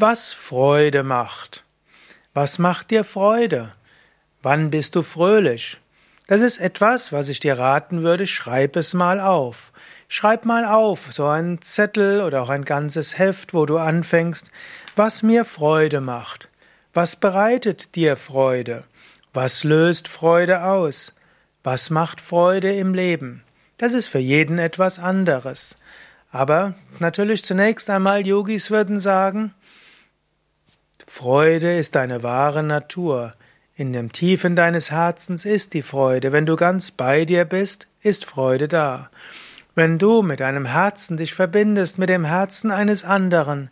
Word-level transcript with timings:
was 0.00 0.32
Freude 0.32 1.02
macht. 1.02 1.64
Was 2.32 2.58
macht 2.58 2.90
dir 2.90 3.04
Freude? 3.04 3.72
Wann 4.42 4.70
bist 4.70 4.94
du 4.94 5.02
fröhlich? 5.02 5.78
Das 6.28 6.40
ist 6.40 6.58
etwas, 6.58 7.12
was 7.12 7.28
ich 7.28 7.40
dir 7.40 7.58
raten 7.58 8.02
würde, 8.02 8.26
schreib 8.26 8.76
es 8.76 8.94
mal 8.94 9.20
auf. 9.20 9.72
Schreib 10.08 10.44
mal 10.44 10.64
auf, 10.64 11.12
so 11.12 11.26
ein 11.26 11.60
Zettel 11.62 12.22
oder 12.22 12.42
auch 12.42 12.48
ein 12.48 12.64
ganzes 12.64 13.18
Heft, 13.18 13.54
wo 13.54 13.66
du 13.66 13.78
anfängst, 13.78 14.50
was 14.94 15.22
mir 15.22 15.44
Freude 15.44 16.00
macht. 16.00 16.48
Was 16.94 17.16
bereitet 17.16 17.96
dir 17.96 18.16
Freude? 18.16 18.84
Was 19.34 19.64
löst 19.64 20.06
Freude 20.06 20.64
aus? 20.64 21.12
Was 21.64 21.90
macht 21.90 22.20
Freude 22.20 22.72
im 22.72 22.94
Leben? 22.94 23.42
Das 23.78 23.94
ist 23.94 24.06
für 24.06 24.18
jeden 24.18 24.58
etwas 24.58 24.98
anderes. 24.98 25.76
Aber 26.30 26.74
natürlich 26.98 27.44
zunächst 27.44 27.90
einmal 27.90 28.26
Yogis 28.26 28.70
würden 28.70 29.00
sagen, 29.00 29.54
Freude 31.10 31.74
ist 31.74 31.94
deine 31.94 32.22
wahre 32.22 32.62
Natur. 32.62 33.32
In 33.74 33.94
dem 33.94 34.12
Tiefen 34.12 34.54
deines 34.54 34.90
Herzens 34.90 35.46
ist 35.46 35.72
die 35.72 35.80
Freude. 35.80 36.32
Wenn 36.32 36.44
du 36.44 36.54
ganz 36.54 36.90
bei 36.90 37.24
dir 37.24 37.46
bist, 37.46 37.88
ist 38.02 38.26
Freude 38.26 38.68
da. 38.68 39.08
Wenn 39.74 39.98
du 39.98 40.20
mit 40.20 40.40
deinem 40.40 40.66
Herzen 40.66 41.16
dich 41.16 41.32
verbindest 41.32 41.98
mit 41.98 42.10
dem 42.10 42.26
Herzen 42.26 42.70
eines 42.70 43.04
anderen 43.04 43.70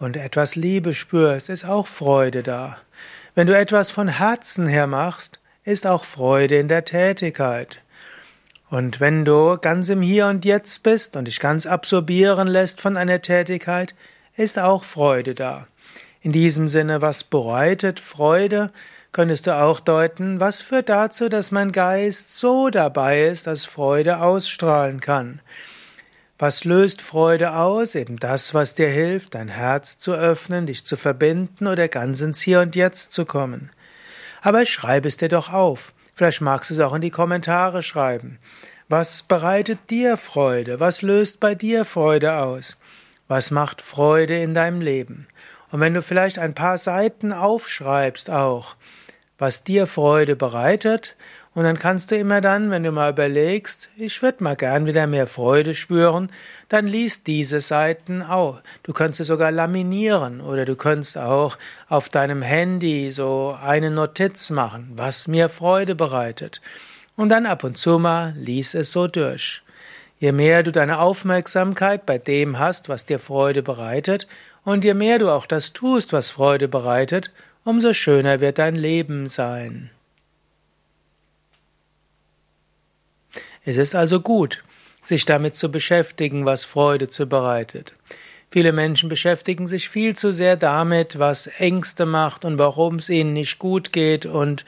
und 0.00 0.16
etwas 0.16 0.56
Liebe 0.56 0.94
spürst, 0.94 1.48
ist 1.48 1.64
auch 1.64 1.86
Freude 1.86 2.42
da. 2.42 2.76
Wenn 3.36 3.46
du 3.46 3.56
etwas 3.56 3.92
von 3.92 4.08
Herzen 4.08 4.66
her 4.66 4.88
machst, 4.88 5.38
ist 5.62 5.86
auch 5.86 6.04
Freude 6.04 6.56
in 6.58 6.66
der 6.66 6.84
Tätigkeit. 6.84 7.82
Und 8.68 8.98
wenn 8.98 9.24
du 9.24 9.58
ganz 9.58 9.90
im 9.90 10.02
Hier 10.02 10.26
und 10.26 10.44
Jetzt 10.44 10.82
bist 10.82 11.14
und 11.14 11.26
dich 11.26 11.38
ganz 11.38 11.66
absorbieren 11.66 12.48
lässt 12.48 12.80
von 12.80 12.96
einer 12.96 13.22
Tätigkeit, 13.22 13.94
ist 14.36 14.58
auch 14.58 14.82
Freude 14.82 15.34
da. 15.34 15.68
In 16.24 16.32
diesem 16.32 16.68
Sinne, 16.68 17.02
was 17.02 17.22
bereitet 17.22 18.00
Freude, 18.00 18.70
könntest 19.12 19.46
du 19.46 19.54
auch 19.54 19.78
deuten, 19.78 20.40
was 20.40 20.62
führt 20.62 20.88
dazu, 20.88 21.28
dass 21.28 21.50
mein 21.50 21.70
Geist 21.70 22.38
so 22.38 22.70
dabei 22.70 23.26
ist, 23.26 23.46
dass 23.46 23.66
Freude 23.66 24.22
ausstrahlen 24.22 25.00
kann. 25.00 25.42
Was 26.38 26.64
löst 26.64 27.02
Freude 27.02 27.54
aus? 27.54 27.94
Eben 27.94 28.18
das, 28.18 28.54
was 28.54 28.74
dir 28.74 28.88
hilft, 28.88 29.34
dein 29.34 29.48
Herz 29.48 29.98
zu 29.98 30.14
öffnen, 30.14 30.64
dich 30.64 30.86
zu 30.86 30.96
verbinden 30.96 31.66
oder 31.66 31.88
ganz 31.88 32.22
ins 32.22 32.40
Hier 32.40 32.60
und 32.60 32.74
Jetzt 32.74 33.12
zu 33.12 33.26
kommen. 33.26 33.68
Aber 34.40 34.64
schreib 34.64 35.04
es 35.04 35.18
dir 35.18 35.28
doch 35.28 35.52
auf. 35.52 35.92
Vielleicht 36.14 36.40
magst 36.40 36.70
du 36.70 36.74
es 36.74 36.80
auch 36.80 36.94
in 36.94 37.02
die 37.02 37.10
Kommentare 37.10 37.82
schreiben. 37.82 38.38
Was 38.88 39.24
bereitet 39.24 39.90
dir 39.90 40.16
Freude? 40.16 40.80
Was 40.80 41.02
löst 41.02 41.38
bei 41.38 41.54
dir 41.54 41.84
Freude 41.84 42.38
aus? 42.38 42.78
Was 43.28 43.50
macht 43.50 43.82
Freude 43.82 44.42
in 44.42 44.54
deinem 44.54 44.80
Leben? 44.80 45.26
Und 45.74 45.80
wenn 45.80 45.94
du 45.94 46.02
vielleicht 46.02 46.38
ein 46.38 46.54
paar 46.54 46.78
Seiten 46.78 47.32
aufschreibst 47.32 48.30
auch, 48.30 48.76
was 49.38 49.64
dir 49.64 49.88
Freude 49.88 50.36
bereitet, 50.36 51.16
und 51.52 51.64
dann 51.64 51.80
kannst 51.80 52.12
du 52.12 52.16
immer 52.16 52.40
dann, 52.40 52.70
wenn 52.70 52.84
du 52.84 52.92
mal 52.92 53.10
überlegst, 53.10 53.88
ich 53.96 54.22
würde 54.22 54.44
mal 54.44 54.54
gern 54.54 54.86
wieder 54.86 55.08
mehr 55.08 55.26
Freude 55.26 55.74
spüren, 55.74 56.30
dann 56.68 56.86
liest 56.86 57.26
diese 57.26 57.60
Seiten 57.60 58.22
auch. 58.22 58.62
Du 58.84 58.92
könntest 58.92 59.22
es 59.22 59.26
sogar 59.26 59.50
laminieren 59.50 60.40
oder 60.40 60.64
du 60.64 60.76
könntest 60.76 61.18
auch 61.18 61.58
auf 61.88 62.08
deinem 62.08 62.42
Handy 62.42 63.10
so 63.10 63.58
eine 63.60 63.90
Notiz 63.90 64.50
machen, 64.50 64.92
was 64.94 65.26
mir 65.26 65.48
Freude 65.48 65.96
bereitet. 65.96 66.60
Und 67.16 67.30
dann 67.30 67.46
ab 67.46 67.64
und 67.64 67.76
zu 67.76 67.98
mal 67.98 68.32
lies 68.36 68.74
es 68.74 68.92
so 68.92 69.08
durch. 69.08 69.63
Je 70.24 70.32
mehr 70.32 70.62
du 70.62 70.72
deine 70.72 71.00
Aufmerksamkeit 71.00 72.06
bei 72.06 72.16
dem 72.16 72.58
hast, 72.58 72.88
was 72.88 73.04
dir 73.04 73.18
Freude 73.18 73.62
bereitet, 73.62 74.26
und 74.64 74.82
je 74.82 74.94
mehr 74.94 75.18
du 75.18 75.28
auch 75.28 75.44
das 75.44 75.74
tust, 75.74 76.14
was 76.14 76.30
Freude 76.30 76.66
bereitet, 76.66 77.30
umso 77.62 77.92
schöner 77.92 78.40
wird 78.40 78.56
dein 78.56 78.74
Leben 78.74 79.28
sein. 79.28 79.90
Es 83.66 83.76
ist 83.76 83.94
also 83.94 84.20
gut, 84.20 84.64
sich 85.02 85.26
damit 85.26 85.56
zu 85.56 85.70
beschäftigen, 85.70 86.46
was 86.46 86.64
Freude 86.64 87.10
zu 87.10 87.26
bereitet. 87.26 87.92
Viele 88.50 88.72
Menschen 88.72 89.10
beschäftigen 89.10 89.66
sich 89.66 89.90
viel 89.90 90.16
zu 90.16 90.32
sehr 90.32 90.56
damit, 90.56 91.18
was 91.18 91.48
Ängste 91.58 92.06
macht 92.06 92.46
und 92.46 92.56
warum 92.56 92.94
es 92.94 93.10
ihnen 93.10 93.34
nicht 93.34 93.58
gut 93.58 93.92
geht 93.92 94.24
und 94.24 94.64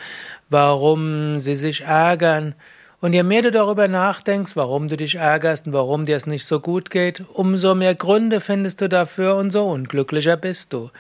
warum 0.51 1.41
sie 1.41 1.55
sich 1.55 1.81
ärgern 1.81 2.55
und 3.01 3.13
je 3.13 3.23
mehr 3.23 3.43
du 3.43 3.51
darüber 3.51 3.89
nachdenkst, 3.89 4.57
warum 4.57 4.89
du 4.89 4.97
dich 4.97 5.17
ärgerst 5.17 5.67
und 5.67 5.73
warum 5.73 6.07
dir 6.07 6.17
es 6.17 6.27
nicht 6.27 6.47
so 6.47 6.61
gut 6.61 6.91
geht, 6.91 7.23
umso 7.33 7.75
mehr 7.75 7.95
Gründe 7.95 8.41
findest 8.41 8.81
du 8.81 8.89
dafür 8.89 9.37
und 9.37 9.51
so 9.51 9.67
unglücklicher 9.67 10.37
bist 10.37 10.73
du. 10.73 10.91